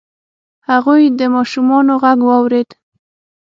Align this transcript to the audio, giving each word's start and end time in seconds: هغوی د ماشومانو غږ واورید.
هغوی 0.69 1.03
د 1.19 1.21
ماشومانو 1.35 1.93
غږ 2.03 2.19
واورید. 2.25 2.69